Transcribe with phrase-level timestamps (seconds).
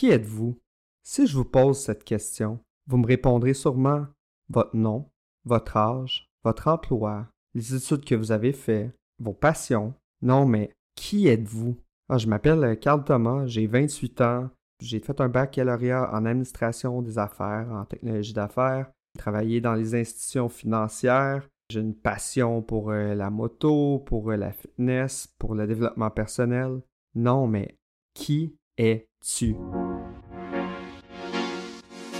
[0.00, 0.58] Qui êtes-vous?
[1.02, 4.06] Si je vous pose cette question, vous me répondrez sûrement
[4.48, 5.10] votre nom,
[5.44, 9.92] votre âge, votre emploi, les études que vous avez faites, vos passions.
[10.22, 11.76] Non, mais qui êtes-vous?
[12.08, 14.48] Ah, je m'appelle Carl Thomas, j'ai 28 ans,
[14.80, 20.48] j'ai fait un baccalauréat en administration des affaires, en technologie d'affaires, travaillé dans les institutions
[20.48, 26.10] financières, j'ai une passion pour euh, la moto, pour euh, la fitness, pour le développement
[26.10, 26.80] personnel.
[27.14, 27.76] Non, mais
[28.14, 28.56] qui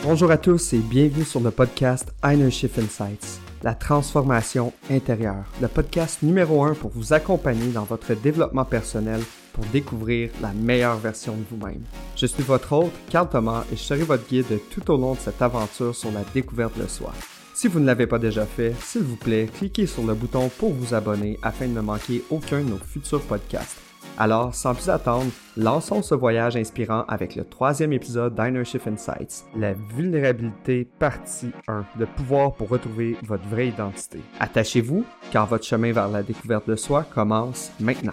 [0.03, 2.13] Bonjour à tous et bienvenue sur le podcast
[2.51, 8.67] Shift Insights, la transformation intérieure, le podcast numéro un pour vous accompagner dans votre développement
[8.67, 9.23] personnel
[9.55, 11.83] pour découvrir la meilleure version de vous-même.
[12.17, 15.21] Je suis votre hôte, Carl Thomas, et je serai votre guide tout au long de
[15.21, 17.15] cette aventure sur la découverte de soi.
[17.55, 20.73] Si vous ne l'avez pas déjà fait, s'il vous plaît, cliquez sur le bouton pour
[20.73, 23.79] vous abonner afin de ne manquer aucun de nos futurs podcasts.
[24.21, 29.73] Alors, sans plus attendre, lançons ce voyage inspirant avec le troisième épisode d'Inership Insights, la
[29.73, 34.21] vulnérabilité partie 1, le pouvoir pour retrouver votre vraie identité.
[34.39, 38.13] Attachez-vous, car votre chemin vers la découverte de soi commence maintenant.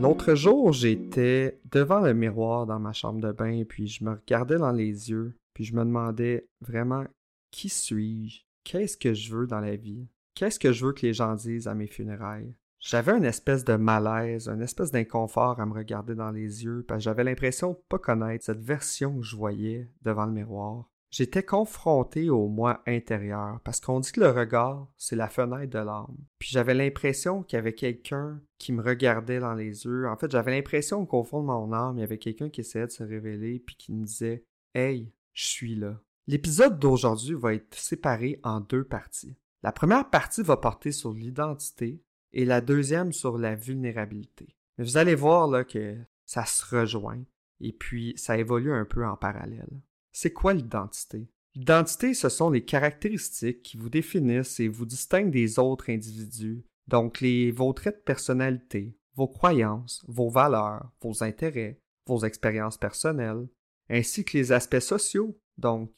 [0.00, 4.56] L'autre jour, j'étais devant le miroir dans ma chambre de bain, puis je me regardais
[4.56, 7.04] dans les yeux, puis je me demandais vraiment
[7.50, 8.40] qui suis-je?
[8.64, 10.08] Qu'est-ce que je veux dans la vie?
[10.34, 12.54] Qu'est-ce que je veux que les gens disent à mes funérailles?
[12.78, 17.00] J'avais une espèce de malaise, une espèce d'inconfort à me regarder dans les yeux, parce
[17.00, 20.88] que j'avais l'impression de pas connaître cette version que je voyais devant le miroir.
[21.10, 25.78] J'étais confronté au moi intérieur parce qu'on dit que le regard, c'est la fenêtre de
[25.78, 26.16] l'âme.
[26.38, 30.08] Puis j'avais l'impression qu'il y avait quelqu'un qui me regardait dans les yeux.
[30.08, 32.92] En fait, j'avais l'impression qu'au fond mon âme, il y avait quelqu'un qui essayait de
[32.92, 36.00] se révéler puis qui me disait Hey, je suis là.
[36.28, 39.36] L'épisode d'aujourd'hui va être séparé en deux parties.
[39.64, 42.00] La première partie va porter sur l'identité
[42.32, 44.54] et la deuxième sur la vulnérabilité.
[44.78, 47.24] Mais vous allez voir là que ça se rejoint
[47.60, 49.80] et puis ça évolue un peu en parallèle.
[50.12, 51.28] C'est quoi l'identité?
[51.54, 57.20] L'identité, ce sont les caractéristiques qui vous définissent et vous distinguent des autres individus, donc
[57.20, 63.48] les, vos traits de personnalité, vos croyances, vos valeurs, vos intérêts, vos expériences personnelles,
[63.88, 65.92] ainsi que les aspects sociaux, donc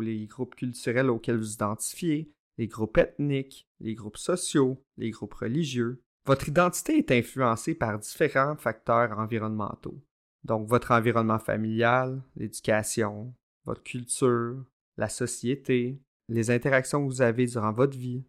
[0.00, 6.02] les groupes culturels auxquels vous identifiez, les groupes ethniques, les groupes sociaux, les groupes religieux.
[6.26, 10.00] Votre identité est influencée par différents facteurs environnementaux.
[10.44, 13.34] Donc votre environnement familial, l'éducation,
[13.64, 14.64] votre culture,
[14.96, 18.24] la société, les interactions que vous avez durant votre vie.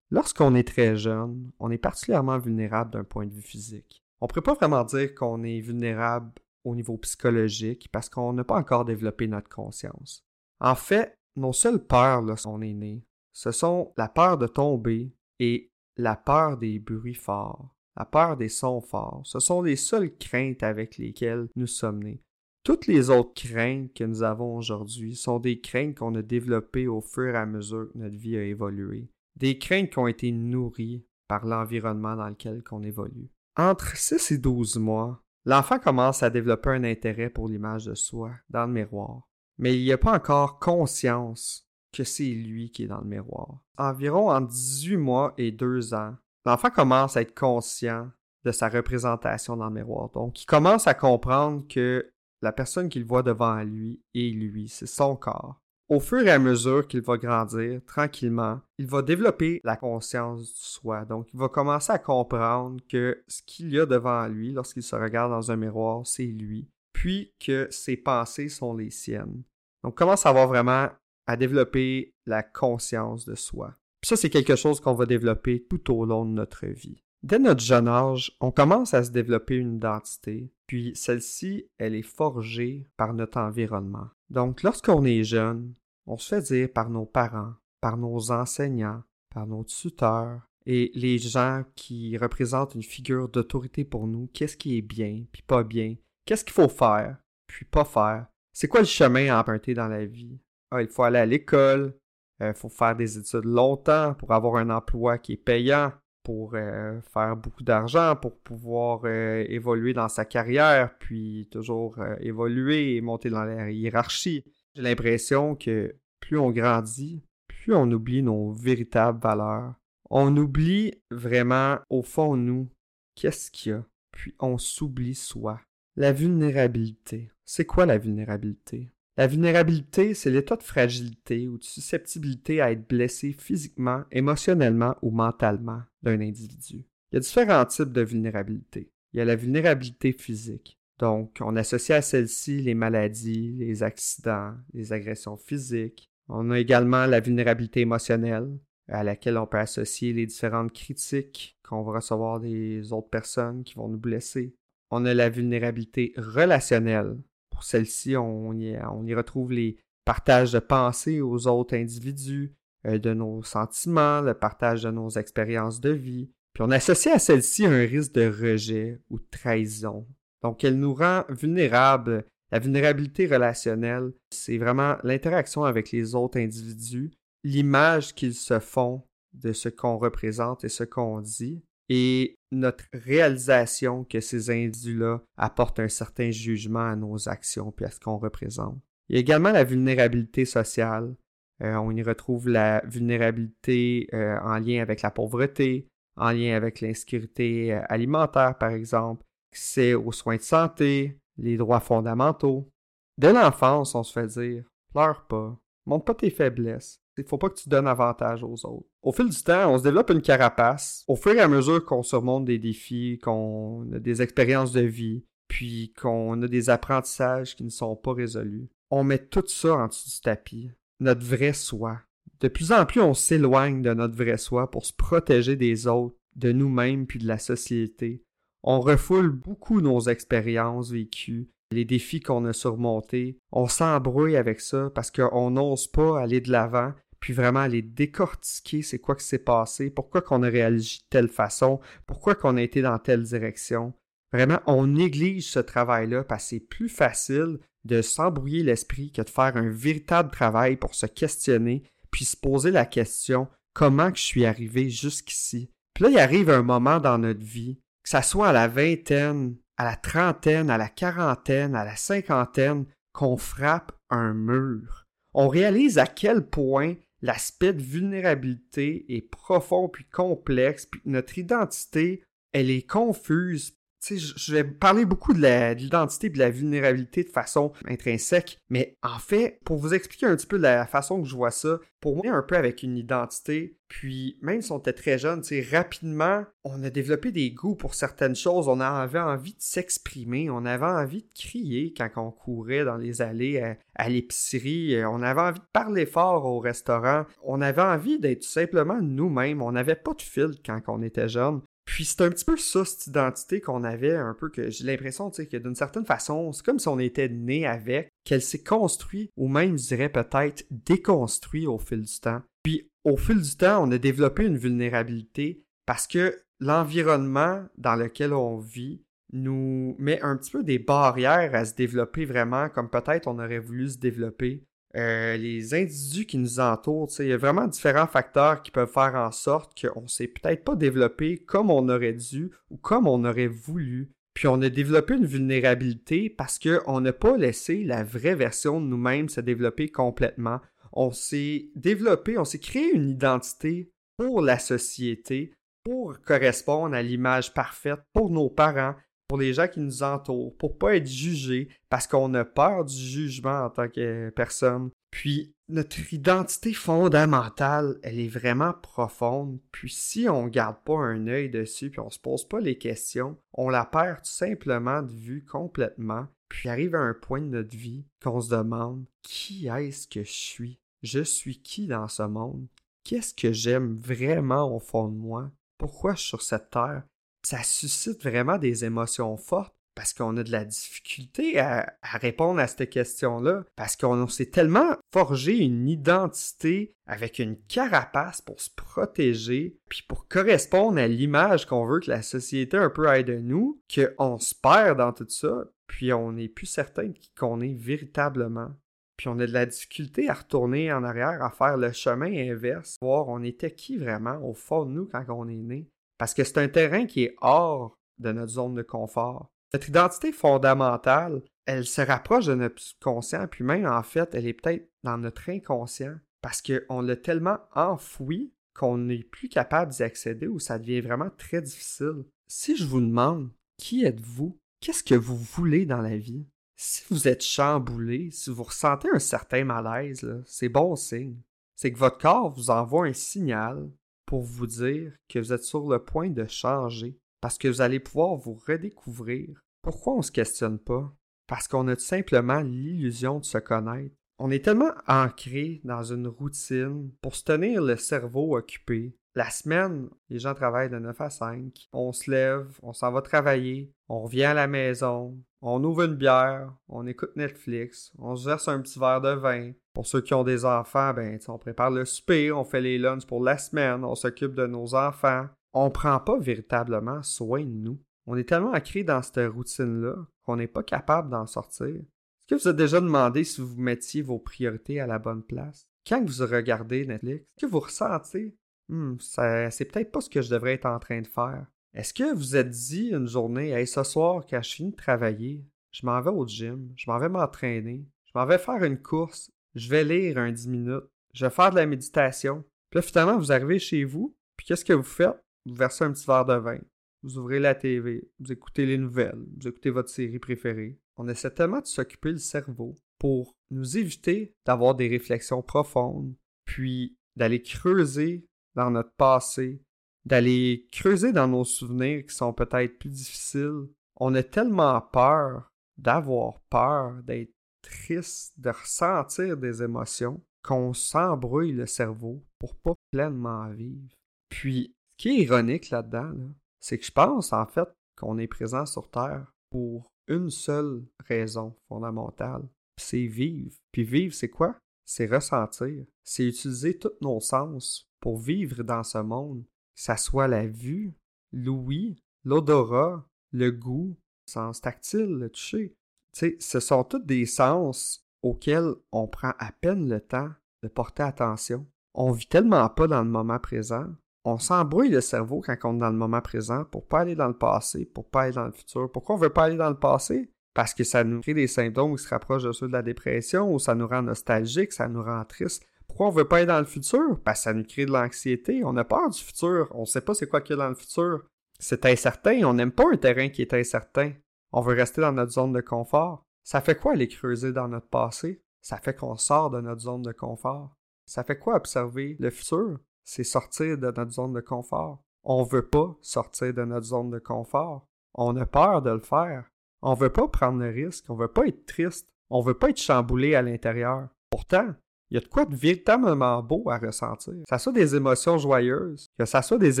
[0.10, 4.02] Lorsqu'on est très jeune, on est particulièrement vulnérable d'un point de vue physique.
[4.20, 6.32] On ne pourrait pas vraiment dire qu'on est vulnérable
[6.64, 10.24] au niveau psychologique parce qu'on n'a pas encore développé notre conscience.
[10.60, 15.70] En fait, nos seules peurs lorsqu'on est né, ce sont la peur de tomber et
[15.96, 19.22] la peur des bruits forts, la peur des sons forts.
[19.24, 22.22] Ce sont les seules craintes avec lesquelles nous sommes nés.
[22.64, 27.02] Toutes les autres craintes que nous avons aujourd'hui sont des craintes qu'on a développées au
[27.02, 29.10] fur et à mesure que notre vie a évolué.
[29.36, 33.30] Des craintes qui ont été nourries par l'environnement dans lequel on évolue.
[33.56, 38.32] Entre 6 et 12 mois, l'enfant commence à développer un intérêt pour l'image de soi
[38.48, 39.28] dans le miroir.
[39.58, 43.60] Mais il n'y a pas encore conscience que c'est lui qui est dans le miroir.
[43.76, 48.10] Environ en 18 mois et 2 ans, l'enfant commence à être conscient
[48.44, 50.10] de sa représentation dans le miroir.
[50.10, 52.10] Donc, il commence à comprendre que
[52.42, 55.60] la personne qu'il voit devant lui est lui, c'est son corps.
[55.88, 60.56] Au fur et à mesure qu'il va grandir tranquillement, il va développer la conscience de
[60.56, 61.04] soi.
[61.04, 64.96] Donc, il va commencer à comprendre que ce qu'il y a devant lui lorsqu'il se
[64.96, 69.42] regarde dans un miroir, c'est lui, puis que ses pensées sont les siennes.
[69.82, 70.88] Donc, commence à avoir vraiment
[71.26, 73.74] à développer la conscience de soi.
[74.04, 77.02] Ça, c'est quelque chose qu'on va développer tout au long de notre vie.
[77.22, 82.02] Dès notre jeune âge, on commence à se développer une identité, puis celle-ci, elle est
[82.02, 84.08] forgée par notre environnement.
[84.28, 85.72] Donc, lorsqu'on est jeune,
[86.06, 89.02] on se fait dire par nos parents, par nos enseignants,
[89.34, 94.76] par nos tuteurs et les gens qui représentent une figure d'autorité pour nous, qu'est-ce qui
[94.76, 95.96] est bien, puis pas bien,
[96.26, 100.04] qu'est-ce qu'il faut faire, puis pas faire, c'est quoi le chemin à emprunter dans la
[100.04, 100.38] vie?
[100.70, 101.96] Ah, il faut aller à l'école,
[102.40, 105.92] il euh, faut faire des études longtemps pour avoir un emploi qui est payant,
[106.22, 112.96] pour euh, faire beaucoup d'argent, pour pouvoir euh, évoluer dans sa carrière, puis toujours évoluer
[112.96, 114.44] et monter dans la hiérarchie.
[114.74, 119.74] J'ai l'impression que plus on grandit, plus on oublie nos véritables valeurs.
[120.10, 122.68] On oublie vraiment au fond nous
[123.14, 125.60] qu'est-ce qu'il y a, puis on s'oublie soi.
[125.96, 127.30] La vulnérabilité.
[127.44, 128.93] C'est quoi la vulnérabilité?
[129.16, 135.10] La vulnérabilité, c'est l'état de fragilité ou de susceptibilité à être blessé physiquement, émotionnellement ou
[135.12, 136.84] mentalement d'un individu.
[137.12, 138.90] Il y a différents types de vulnérabilité.
[139.12, 140.80] Il y a la vulnérabilité physique.
[140.98, 146.10] Donc, on associe à celle-ci les maladies, les accidents, les agressions physiques.
[146.28, 148.58] On a également la vulnérabilité émotionnelle,
[148.88, 153.74] à laquelle on peut associer les différentes critiques qu'on va recevoir des autres personnes qui
[153.74, 154.56] vont nous blesser.
[154.90, 157.16] On a la vulnérabilité relationnelle,
[157.54, 162.52] pour celle-ci, on y, retrouve les partages de pensées aux autres individus,
[162.84, 166.30] euh, de nos sentiments, le partage de nos expériences de vie.
[166.52, 170.06] Puis on associe à celle-ci un risque de rejet ou de trahison.
[170.42, 172.26] Donc elle nous rend vulnérables.
[172.50, 177.12] La vulnérabilité relationnelle, c'est vraiment l'interaction avec les autres individus,
[177.44, 179.02] l'image qu'ils se font
[179.32, 185.80] de ce qu'on représente et ce qu'on dit, et notre réalisation que ces individus-là apportent
[185.80, 188.78] un certain jugement à nos actions puis à ce qu'on représente.
[189.08, 191.14] Il y a également la vulnérabilité sociale.
[191.62, 196.80] Euh, on y retrouve la vulnérabilité euh, en lien avec la pauvreté, en lien avec
[196.80, 202.70] l'insécurité euh, alimentaire, par exemple, c'est aux soins de santé, les droits fondamentaux.
[203.18, 207.48] Dès l'enfance, on se fait dire pleure pas, montre pas tes faiblesses, il faut pas
[207.48, 208.86] que tu donnes avantage aux autres.
[209.02, 211.04] Au fil du temps, on se développe une carapace.
[211.08, 215.24] Au fur et à mesure qu'on surmonte des défis, qu'on a des expériences de vie,
[215.48, 219.88] puis qu'on a des apprentissages qui ne sont pas résolus, on met tout ça en
[219.88, 220.70] dessous du tapis.
[221.00, 222.00] Notre vrai soi.
[222.40, 226.16] De plus en plus, on s'éloigne de notre vrai soi pour se protéger des autres,
[226.36, 228.22] de nous-mêmes puis de la société.
[228.62, 233.38] On refoule beaucoup nos expériences vécues, les défis qu'on a surmontés.
[233.52, 236.92] On s'embrouille avec ça parce qu'on n'ose pas aller de l'avant
[237.24, 241.28] puis vraiment aller décortiquer c'est quoi qui s'est passé, pourquoi qu'on a réagi de telle
[241.28, 243.94] façon, pourquoi qu'on a été dans telle direction.
[244.30, 249.30] Vraiment, on néglige ce travail-là parce que c'est plus facile de s'embrouiller l'esprit que de
[249.30, 254.24] faire un véritable travail pour se questionner, puis se poser la question comment que je
[254.24, 255.70] suis arrivé jusqu'ici?
[255.94, 259.56] Puis là, il arrive un moment dans notre vie, que ça soit à la vingtaine,
[259.78, 262.84] à la trentaine, à la quarantaine, à la cinquantaine,
[263.14, 265.06] qu'on frappe un mur.
[265.32, 272.22] On réalise à quel point l'aspect de vulnérabilité est profond puis complexe, puis notre identité,
[272.52, 273.78] elle est confuse
[274.10, 279.18] je vais parler beaucoup de l'identité et de la vulnérabilité de façon intrinsèque, mais en
[279.18, 282.34] fait, pour vous expliquer un petit peu la façon que je vois ça, pour moi,
[282.34, 286.90] un peu avec une identité, puis même si on était très jeune, rapidement, on a
[286.90, 291.32] développé des goûts pour certaines choses, on avait envie de s'exprimer, on avait envie de
[291.34, 296.44] crier quand on courait dans les allées à, l'épicerie, on avait envie de parler fort
[296.44, 301.02] au restaurant, on avait envie d'être simplement nous-mêmes, on n'avait pas de filtre quand on
[301.02, 301.62] était jeune.
[301.84, 305.30] Puis c'est un petit peu ça, cette identité qu'on avait, un peu que j'ai l'impression,
[305.30, 308.62] tu sais, que d'une certaine façon, c'est comme si on était né avec, qu'elle s'est
[308.62, 312.42] construite, ou même, je dirais peut-être, déconstruite au fil du temps.
[312.62, 318.32] Puis au fil du temps, on a développé une vulnérabilité parce que l'environnement dans lequel
[318.32, 319.02] on vit
[319.32, 323.58] nous met un petit peu des barrières à se développer vraiment comme peut-être on aurait
[323.58, 324.64] voulu se développer.
[324.96, 329.14] Euh, les individus qui nous entourent, il y a vraiment différents facteurs qui peuvent faire
[329.16, 333.24] en sorte qu'on ne s'est peut-être pas développé comme on aurait dû ou comme on
[333.24, 334.12] aurait voulu.
[334.34, 338.86] Puis on a développé une vulnérabilité parce qu'on n'a pas laissé la vraie version de
[338.86, 340.60] nous-mêmes se développer complètement.
[340.92, 345.52] On s'est développé, on s'est créé une identité pour la société,
[345.84, 348.94] pour correspondre à l'image parfaite pour nos parents,
[349.34, 352.94] pour les gens qui nous entourent, pour pas être jugés, parce qu'on a peur du
[352.94, 354.90] jugement en tant que personne.
[355.10, 359.58] Puis notre identité fondamentale, elle est vraiment profonde.
[359.72, 363.36] Puis si on garde pas un œil dessus, puis on se pose pas les questions,
[363.54, 366.28] on la perd tout simplement de vue complètement.
[366.48, 370.32] Puis arrive à un point de notre vie qu'on se demande qui est-ce que je
[370.32, 370.78] suis?
[371.02, 372.68] Je suis qui dans ce monde?
[373.02, 375.50] Qu'est-ce que j'aime vraiment au fond de moi?
[375.76, 377.02] Pourquoi je suis sur cette terre?
[377.46, 382.66] Ça suscite vraiment des émotions fortes parce qu'on a de la difficulté à, répondre à
[382.66, 389.78] cette question-là, parce qu'on s'est tellement forgé une identité avec une carapace pour se protéger,
[389.88, 393.80] puis pour correspondre à l'image qu'on veut que la société un peu ait de nous,
[393.94, 398.72] qu'on se perd dans tout ça, puis on n'est plus certain qu'on est véritablement.
[399.16, 402.96] Puis on a de la difficulté à retourner en arrière, à faire le chemin inverse,
[403.00, 405.88] voir on était qui vraiment au fond de nous quand on est né.
[406.18, 409.50] Parce que c'est un terrain qui est hors de notre zone de confort.
[409.72, 414.52] Notre identité fondamentale, elle se rapproche de notre subconscient, puis même en fait, elle est
[414.52, 420.46] peut-être dans notre inconscient, parce qu'on l'a tellement enfoui qu'on n'est plus capable d'y accéder
[420.46, 422.24] ou ça devient vraiment très difficile.
[422.46, 424.58] Si je vous demande, qui êtes-vous?
[424.80, 426.46] Qu'est-ce que vous voulez dans la vie?
[426.76, 431.40] Si vous êtes chamboulé, si vous ressentez un certain malaise, c'est bon signe.
[431.76, 433.88] C'est que votre corps vous envoie un signal
[434.26, 438.00] pour vous dire que vous êtes sur le point de changer, parce que vous allez
[438.00, 439.60] pouvoir vous redécouvrir.
[439.82, 441.14] Pourquoi on ne se questionne pas?
[441.46, 444.14] Parce qu'on a tout simplement l'illusion de se connaître.
[444.38, 449.16] On est tellement ancré dans une routine pour se tenir le cerveau occupé.
[449.36, 451.88] La semaine, les gens travaillent de 9 à 5.
[451.92, 456.14] On se lève, on s'en va travailler, on revient à la maison, on ouvre une
[456.14, 459.72] bière, on écoute Netflix, on se verse un petit verre de vin.
[459.94, 463.26] Pour ceux qui ont des enfants, ben, on prépare le souper, on fait les lunchs
[463.26, 465.46] pour la semaine, on s'occupe de nos enfants.
[465.72, 467.98] On prend pas véritablement soin de nous.
[468.26, 471.86] On est tellement ancré dans cette routine-là qu'on n'est pas capable d'en sortir.
[471.86, 475.86] Est-ce que vous avez déjà demandé si vous mettiez vos priorités à la bonne place?
[476.06, 478.56] Quand vous regardez Netflix, est-ce que vous ressentez
[478.90, 481.66] Hum, c'est peut-être pas ce que je devrais être en train de faire?
[481.94, 485.64] Est-ce que vous êtes dit une journée, hey, ce soir, quand je finis de travailler,
[485.92, 489.50] je m'en vais au gym, je m'en vais m'entraîner, je m'en vais faire une course,
[489.74, 492.64] je vais lire un 10 minutes, je vais faire de la méditation.
[492.90, 495.36] Puis là, finalement, vous arrivez chez vous, puis qu'est-ce que vous faites?
[495.66, 496.78] Vous versez un petit verre de vin,
[497.22, 500.98] vous ouvrez la TV, vous écoutez les nouvelles, vous écoutez votre série préférée.
[501.16, 506.34] On essaie tellement de s'occuper le cerveau pour nous éviter d'avoir des réflexions profondes,
[506.66, 509.82] puis d'aller creuser dans notre passé,
[510.24, 513.88] d'aller creuser dans nos souvenirs qui sont peut-être plus difficiles.
[514.16, 517.53] On a tellement peur d'avoir peur, d'être
[517.84, 524.14] triste, de ressentir des émotions, qu'on s'embrouille le cerveau pour pas pleinement vivre.
[524.48, 526.32] Puis, ce qui est ironique là-dedans,
[526.80, 531.76] c'est que je pense en fait qu'on est présent sur Terre pour une seule raison
[531.88, 532.62] fondamentale,
[532.96, 533.76] c'est vivre.
[533.92, 534.78] Puis vivre, c'est quoi?
[535.04, 536.04] C'est ressentir.
[536.22, 541.12] C'est utiliser tous nos sens pour vivre dans ce monde, que ça soit la vue,
[541.52, 545.94] l'ouïe, l'odorat, le goût, le sens tactile, le toucher.
[546.38, 550.50] Sais, ce sont tous des sens auxquels on prend à peine le temps
[550.82, 551.86] de porter attention.
[552.14, 554.06] On vit tellement pas dans le moment présent.
[554.44, 557.48] On s'embrouille le cerveau quand on est dans le moment présent pour pas aller dans
[557.48, 559.10] le passé, pour pas aller dans le futur.
[559.10, 560.50] Pourquoi on veut pas aller dans le passé?
[560.74, 563.72] Parce que ça nous crée des symptômes qui se rapprochent de ceux de la dépression,
[563.72, 565.86] ou ça nous rend nostalgique, ça nous rend triste.
[566.06, 567.40] Pourquoi on veut pas aller dans le futur?
[567.44, 568.82] Parce que ça nous crée de l'anxiété.
[568.84, 569.88] On a peur du futur.
[569.92, 571.44] On sait pas c'est quoi qu'il y a dans le futur.
[571.78, 572.62] C'est incertain.
[572.64, 574.32] On n'aime pas un terrain qui est incertain.
[574.76, 576.44] On veut rester dans notre zone de confort.
[576.64, 578.60] Ça fait quoi aller creuser dans notre passé?
[578.80, 580.96] Ça fait qu'on sort de notre zone de confort.
[581.26, 582.98] Ça fait quoi observer le futur?
[583.22, 585.22] C'est sortir de notre zone de confort.
[585.44, 588.08] On veut pas sortir de notre zone de confort.
[588.34, 589.64] On a peur de le faire.
[590.02, 591.26] On veut pas prendre le risque.
[591.28, 592.28] On veut pas être triste.
[592.50, 594.28] On veut pas être chamboulé à l'intérieur.
[594.50, 594.92] Pourtant,
[595.30, 597.54] il y a de quoi de véritablement beau à ressentir.
[597.68, 600.00] Ça soit des émotions joyeuses, que ça soit des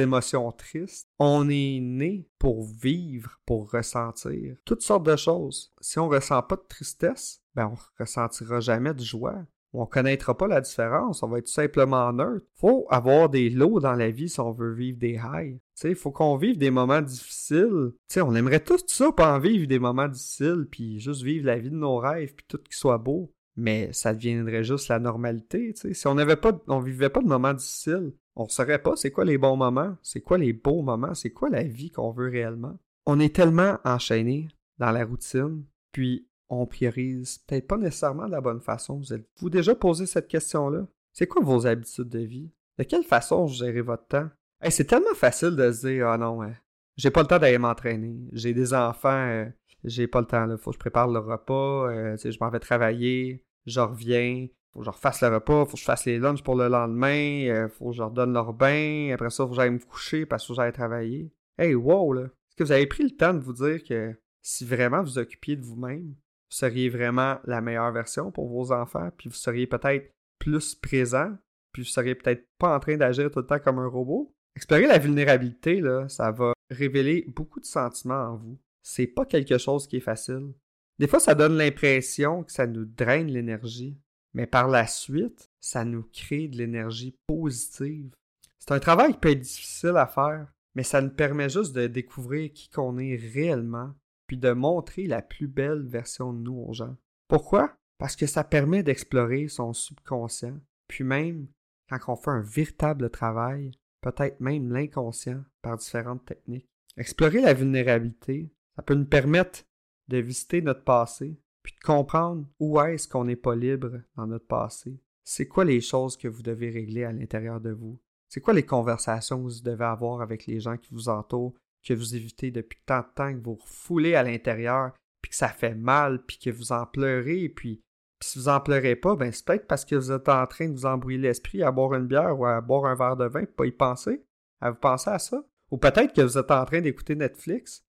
[0.00, 1.08] émotions tristes.
[1.18, 5.72] On est né pour vivre, pour ressentir toutes sortes de choses.
[5.80, 9.44] Si on ressent pas de tristesse, ben on ressentira jamais de joie.
[9.76, 12.46] On connaîtra pas la différence, on va être simplement neutre.
[12.54, 15.58] Faut avoir des lots dans la vie si on veut vivre des highs.
[15.82, 17.90] Il faut qu'on vive des moments difficiles.
[18.18, 21.70] on aimerait tous ça, pas en vivre des moments difficiles, puis juste vivre la vie
[21.70, 25.74] de nos rêves, puis tout qui soit beau mais ça deviendrait juste la normalité.
[25.74, 29.10] Si on n'avait pas, on vivait pas de moments difficiles, on ne saurait pas c'est
[29.10, 32.28] quoi les bons moments, c'est quoi les beaux moments, c'est quoi la vie qu'on veut
[32.28, 32.76] réellement.
[33.06, 38.40] On est tellement enchaîné dans la routine, puis on priorise peut-être pas nécessairement de la
[38.40, 38.98] bonne façon.
[38.98, 40.86] Vous êtes-vous déjà posé cette question-là?
[41.12, 42.50] C'est quoi vos habitudes de vie?
[42.78, 44.28] De quelle façon gérez votre temps?
[44.70, 46.54] c'est tellement facile de se dire, ah non, hein,
[46.96, 49.46] j'ai pas le temps d'aller m'entraîner, j'ai des enfants, euh,
[49.84, 50.56] j'ai pas le temps, là.
[50.56, 54.84] Faut que je prépare le repas, euh, je m'en vais travailler, je reviens, faut que
[54.84, 57.90] je refasse le repas, faut que je fasse les lunchs pour le lendemain, euh, faut
[57.90, 60.54] que je leur donne leur bain, après ça, faut que j'aille me coucher parce que
[60.54, 61.32] j'aille travailler.
[61.58, 62.22] Hey, wow, là!
[62.22, 65.56] Est-ce que vous avez pris le temps de vous dire que si vraiment vous occupiez
[65.56, 70.10] de vous-même, vous seriez vraiment la meilleure version pour vos enfants, puis vous seriez peut-être
[70.38, 71.32] plus présent,
[71.72, 74.34] puis vous seriez peut-être pas en train d'agir tout le temps comme un robot?
[74.56, 79.58] Explorer la vulnérabilité, là, ça va révéler beaucoup de sentiments en vous c'est pas quelque
[79.58, 80.52] chose qui est facile.
[80.98, 83.98] Des fois, ça donne l'impression que ça nous draine l'énergie,
[84.32, 88.14] mais par la suite, ça nous crée de l'énergie positive.
[88.58, 91.86] C'est un travail qui peut être difficile à faire, mais ça nous permet juste de
[91.86, 93.94] découvrir qui qu'on est réellement,
[94.26, 96.96] puis de montrer la plus belle version de nous aux gens.
[97.28, 97.76] Pourquoi?
[97.98, 100.58] Parce que ça permet d'explorer son subconscient,
[100.88, 101.46] puis même,
[101.88, 106.68] quand on fait un véritable travail, peut-être même l'inconscient par différentes techniques.
[106.96, 109.64] Explorer la vulnérabilité, ça peut nous permettre
[110.08, 114.46] de visiter notre passé, puis de comprendre où est-ce qu'on n'est pas libre dans notre
[114.46, 115.00] passé.
[115.24, 117.98] C'est quoi les choses que vous devez régler à l'intérieur de vous?
[118.28, 121.94] C'est quoi les conversations que vous devez avoir avec les gens qui vous entourent, que
[121.94, 124.92] vous évitez depuis tant de temps, que vous refoulez à l'intérieur,
[125.22, 127.80] puis que ça fait mal, puis que vous en pleurez, puis,
[128.22, 130.74] si vous en pleurez pas, ben c'est peut-être parce que vous êtes en train de
[130.74, 133.66] vous embrouiller l'esprit à boire une bière ou à boire un verre de vin, pas
[133.66, 134.24] y penser,
[134.60, 135.44] à vous penser à ça?
[135.70, 137.84] Ou peut-être que vous êtes en train d'écouter Netflix,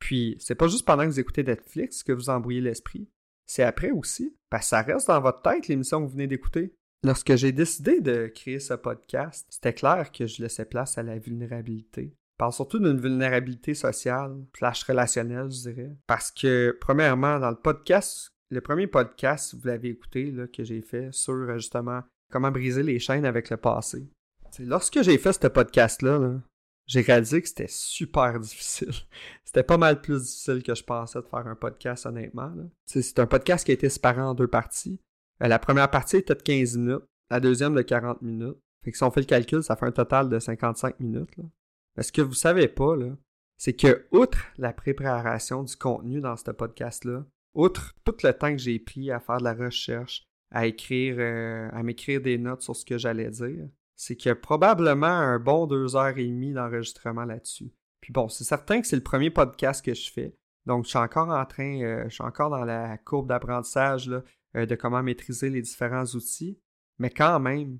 [0.00, 3.08] puis c'est pas juste pendant que vous écoutez Netflix que vous embrouillez l'esprit,
[3.46, 6.74] c'est après aussi, parce que ça reste dans votre tête l'émission que vous venez d'écouter.
[7.02, 11.18] Lorsque j'ai décidé de créer ce podcast, c'était clair que je laissais place à la
[11.18, 12.12] vulnérabilité.
[12.14, 15.96] Je parle surtout d'une vulnérabilité sociale, slash relationnelle, je dirais.
[16.06, 21.12] Parce que, premièrement, dans le podcast, le premier podcast, vous l'avez écouté, que j'ai fait
[21.12, 24.06] sur justement comment briser les chaînes avec le passé.
[24.60, 26.40] lorsque j'ai fait ce podcast-là,
[26.90, 28.90] j'ai réalisé que c'était super difficile.
[29.44, 32.52] c'était pas mal plus difficile que je pensais de faire un podcast, honnêtement.
[32.84, 35.00] C'est un podcast qui a été séparé en deux parties.
[35.40, 38.58] Euh, la première partie était de 15 minutes, la deuxième de 40 minutes.
[38.82, 41.30] Fait que si on fait le calcul, ça fait un total de 55 minutes.
[41.96, 42.96] Mais ce que vous savez pas,
[43.56, 48.58] c'est que, outre la préparation du contenu dans ce podcast-là, outre tout le temps que
[48.58, 52.74] j'ai pris à faire de la recherche, à écrire, euh, à m'écrire des notes sur
[52.74, 53.68] ce que j'allais dire,
[54.00, 57.72] c'est qu'il y a probablement un bon deux heures et demie d'enregistrement là-dessus.
[58.00, 60.34] Puis bon, c'est certain que c'est le premier podcast que je fais.
[60.66, 64.10] Donc, je suis encore en train, euh, je suis encore dans la courbe d'apprentissage.
[64.56, 66.58] Euh, de comment maîtriser les différents outils.
[66.98, 67.78] Mais quand même,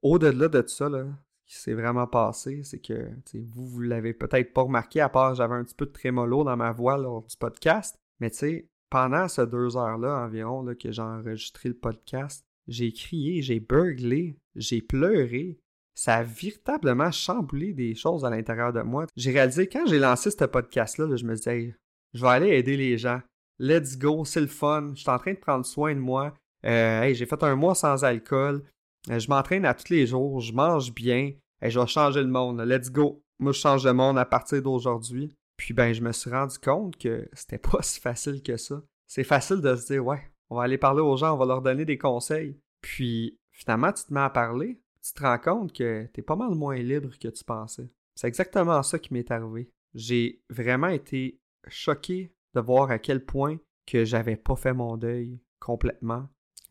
[0.00, 1.04] au-delà de ça, là,
[1.46, 5.34] ce qui s'est vraiment passé, c'est que vous, vous l'avez peut-être pas remarqué, à part
[5.34, 7.98] j'avais un petit peu de trémolo dans ma voix lors du podcast.
[8.18, 13.42] Mais tu sais, pendant ces deux heures-là environ que j'ai enregistré le podcast, j'ai crié,
[13.42, 15.58] j'ai burglé, j'ai pleuré.
[15.94, 19.04] Ça a véritablement chamboulé des choses à l'intérieur de moi.
[19.16, 21.76] J'ai réalisé quand j'ai lancé ce podcast-là, je me disais,
[22.14, 23.20] je vais aller aider les gens
[23.60, 26.34] let's go, c'est le fun, je suis en train de prendre soin de moi.
[26.64, 28.64] Euh, j'ai fait un mois sans alcool,
[29.10, 32.60] euh, je m'entraîne à tous les jours, je mange bien, je vais changer le monde,
[32.62, 33.22] let's go.
[33.38, 35.32] Moi, je change le monde à partir d'aujourd'hui.
[35.56, 38.82] Puis ben, je me suis rendu compte que c'était pas si facile que ça.
[39.06, 41.62] C'est facile de se dire, ouais, on va aller parler aux gens, on va leur
[41.62, 42.58] donner des conseils.
[42.82, 46.36] Puis finalement, tu te mets à parler, tu te rends compte que tu es pas
[46.36, 47.88] mal moins libre que tu pensais.
[48.16, 49.70] C'est exactement ça qui m'est arrivé.
[49.94, 55.40] J'ai vraiment été choqué de voir à quel point que j'avais pas fait mon deuil
[55.60, 56.28] complètement.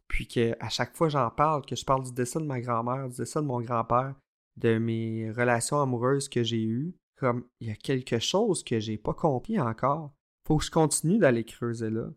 [0.07, 3.09] Puis que à chaque fois j'en parle, que je parle du décès de ma grand-mère,
[3.09, 4.15] du décès de mon grand-père,
[4.57, 8.97] de mes relations amoureuses que j'ai eues, comme il y a quelque chose que j'ai
[8.97, 10.13] pas compris encore.
[10.47, 12.09] Faut que je continue d'aller creuser là.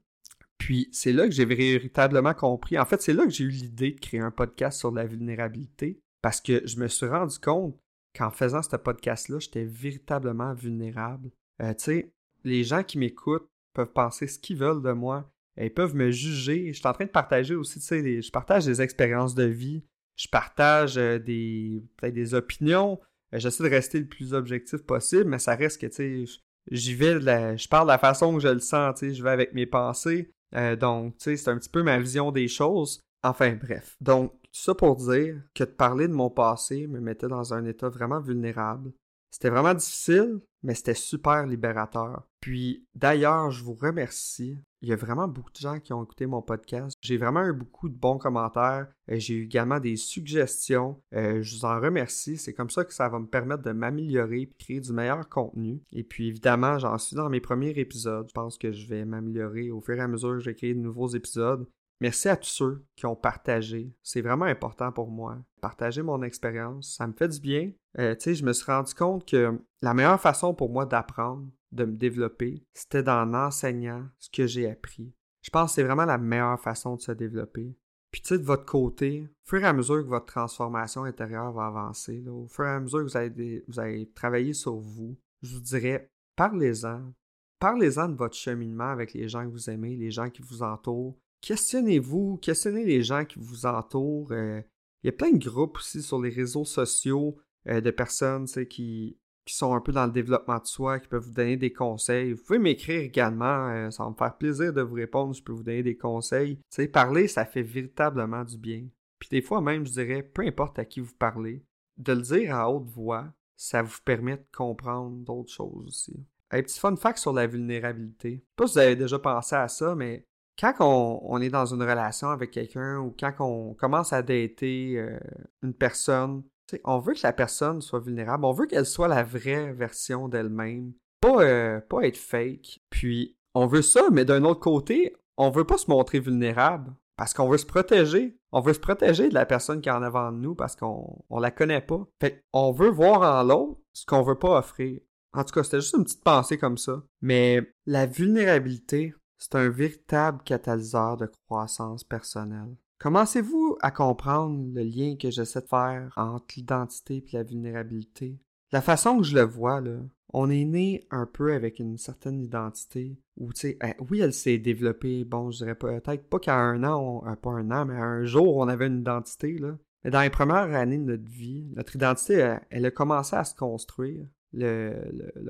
[0.73, 2.79] Puis c'est là que j'ai véritablement compris.
[2.79, 6.01] En fait, c'est là que j'ai eu l'idée de créer un podcast sur la vulnérabilité
[6.23, 7.77] parce que je me suis rendu compte
[8.17, 11.31] qu'en faisant ce podcast-là, j'étais véritablement vulnérable.
[11.63, 12.13] Euh, tu sais,
[12.45, 15.31] les gens qui m'écoutent peuvent penser ce qu'ils veulent de moi.
[15.61, 16.73] Ils peuvent me juger.
[16.73, 19.85] Je suis en train de partager aussi, tu sais, je partage des expériences de vie.
[20.17, 22.99] Je partage euh, des peut-être des opinions.
[23.35, 26.95] Euh, j'essaie de rester le plus objectif possible, mais ça reste que, tu sais, j'y
[26.95, 27.21] vais,
[27.59, 29.67] je parle de la façon que je le sens, tu sais, je vais avec mes
[29.67, 30.33] pensées.
[30.55, 33.01] Euh, donc, tu sais, c'est un petit peu ma vision des choses.
[33.23, 33.97] Enfin, bref.
[34.01, 37.65] Donc, tout ça pour dire que de parler de mon passé me mettait dans un
[37.65, 38.93] état vraiment vulnérable.
[39.33, 42.23] C'était vraiment difficile, mais c'était super libérateur.
[42.41, 44.59] Puis d'ailleurs, je vous remercie.
[44.83, 46.95] Il y a vraiment beaucoup de gens qui ont écouté mon podcast.
[47.01, 48.89] J'ai vraiment eu beaucoup de bons commentaires.
[49.11, 51.01] Euh, j'ai eu également des suggestions.
[51.15, 52.37] Euh, je vous en remercie.
[52.37, 55.81] C'est comme ça que ça va me permettre de m'améliorer et créer du meilleur contenu.
[55.93, 58.27] Et puis évidemment, j'en suis dans mes premiers épisodes.
[58.29, 60.79] Je pense que je vais m'améliorer au fur et à mesure que je vais de
[60.79, 61.67] nouveaux épisodes.
[62.03, 63.95] Merci à tous ceux qui ont partagé.
[64.03, 65.39] C'est vraiment important pour moi.
[65.61, 67.71] Partager mon expérience, ça me fait du bien.
[67.99, 71.97] Euh, je me suis rendu compte que la meilleure façon pour moi d'apprendre, de me
[71.97, 75.13] développer, c'était d'en enseignant ce que j'ai appris.
[75.43, 77.77] Je pense que c'est vraiment la meilleure façon de se développer.
[78.11, 81.53] Puis tu sais, de votre côté, au fur et à mesure que votre transformation intérieure
[81.53, 85.17] va avancer, au fur et à mesure que vous allez, vous allez travailler sur vous,
[85.43, 87.13] je vous dirais, parlez-en.
[87.59, 91.17] Parlez-en de votre cheminement avec les gens que vous aimez, les gens qui vous entourent
[91.43, 94.33] questionnez-vous, questionnez les gens qui vous entourent.
[94.33, 94.63] Euh,
[95.03, 97.37] il y a plein de groupes aussi sur les réseaux sociaux
[97.69, 101.25] euh, de personnes qui, qui sont un peu dans le développement de soi, qui peuvent
[101.25, 102.33] vous donner des conseils.
[102.33, 105.53] Vous pouvez m'écrire également, euh, ça va me faire plaisir de vous répondre, je peux
[105.53, 106.59] vous donner des conseils.
[106.71, 108.85] sais, parler, ça fait véritablement du bien.
[109.19, 111.65] Puis des fois même, je dirais, peu importe à qui vous parlez,
[111.99, 116.27] de le dire à haute voix, ça vous permet de comprendre d'autres choses aussi.
[116.51, 118.31] Un petit fun fact sur la vulnérabilité.
[118.31, 120.25] Je sais pas si vous avez déjà pensé à ça, mais
[120.59, 125.19] quand on, est dans une relation avec quelqu'un ou quand on commence à dater euh,
[125.63, 126.43] une personne,
[126.85, 130.93] on veut que la personne soit vulnérable, on veut qu'elle soit la vraie version d'elle-même,
[131.21, 132.81] pas, euh, pas être fake.
[132.91, 137.35] Puis on veut ça, mais d'un autre côté, on veut pas se montrer vulnérable parce
[137.35, 138.37] qu'on veut se protéger.
[138.53, 141.25] On veut se protéger de la personne qui est en avant de nous parce qu'on
[141.31, 142.07] on la connaît pas.
[142.21, 145.01] Fait on veut voir en l'autre ce qu'on veut pas offrir.
[145.35, 147.03] En tout cas, c'était juste une petite pensée comme ça.
[147.23, 152.77] Mais la vulnérabilité, c'est un véritable catalyseur de croissance personnelle.
[153.03, 158.39] Commencez-vous à comprendre le lien que j'essaie de faire entre l'identité et la vulnérabilité?
[158.71, 159.99] La façon que je le vois, là,
[160.33, 164.59] on est né un peu avec une certaine identité tu sais, eh, oui, elle s'est
[164.59, 168.05] développée, bon, je dirais peut-être pas qu'à un an, euh, pas un an, mais à
[168.05, 169.77] un jour, on avait une identité, là.
[170.05, 173.55] Mais dans les premières années de notre vie, notre identité, elle, a commencé à se
[173.55, 174.27] construire.
[174.53, 174.93] Le,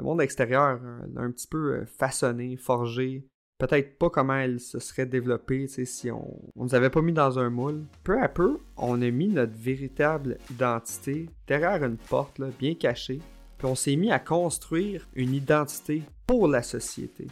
[0.01, 0.81] monde extérieur
[1.13, 3.27] l'a un petit peu euh, façonné, forgé.
[3.59, 7.39] Peut-être pas comment elle se serait développée si on ne nous avait pas mis dans
[7.39, 7.85] un moule.
[8.03, 13.21] Peu à peu, on a mis notre véritable identité derrière une porte, bien cachée.
[13.59, 17.29] Puis on s'est mis à construire une identité pour la société.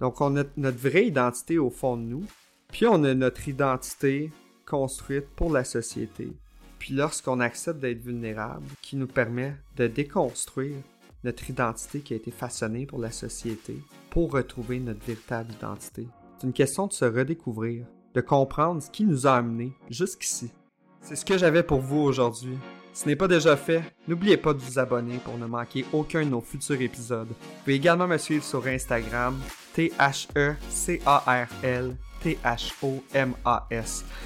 [0.00, 2.24] Donc on a notre vraie identité au fond de nous.
[2.72, 4.32] Puis on a notre identité
[4.66, 6.32] construite pour la société.
[6.78, 10.76] Puis lorsqu'on accepte d'être vulnérable, qui nous permet de déconstruire
[11.24, 13.78] notre identité qui a été façonnée pour la société,
[14.10, 16.06] pour retrouver notre véritable identité.
[16.38, 20.52] C'est une question de se redécouvrir, de comprendre ce qui nous a amenés jusqu'ici.
[21.00, 22.58] C'est ce que j'avais pour vous aujourd'hui.
[22.92, 26.24] Si ce n'est pas déjà fait, n'oubliez pas de vous abonner pour ne manquer aucun
[26.24, 27.28] de nos futurs épisodes.
[27.28, 27.34] Vous
[27.64, 29.36] pouvez également me suivre sur Instagram,
[29.74, 29.96] T-H-E-C-A-R-L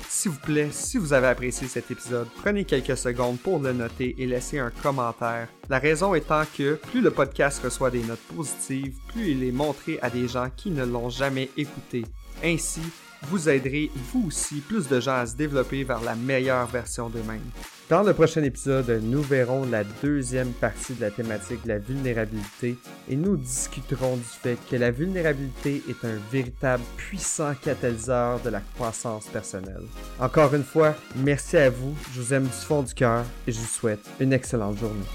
[0.09, 4.15] S'il vous plaît, si vous avez apprécié cet épisode, prenez quelques secondes pour le noter
[4.19, 5.49] et laisser un commentaire.
[5.69, 9.99] La raison étant que plus le podcast reçoit des notes positives, plus il est montré
[10.03, 12.05] à des gens qui ne l'ont jamais écouté.
[12.45, 12.83] Ainsi,
[13.23, 17.51] vous aiderez vous aussi plus de gens à se développer vers la meilleure version d'eux-mêmes.
[17.89, 22.77] Dans le prochain épisode, nous verrons la deuxième partie de la thématique de la vulnérabilité
[23.09, 28.61] et nous discuterons du fait que la vulnérabilité est un véritable puissant catalyseur de la
[28.75, 29.85] croissance personnelle.
[30.21, 33.59] Encore une fois, merci à vous, je vous aime du fond du cœur et je
[33.59, 35.07] vous souhaite une excellente journée.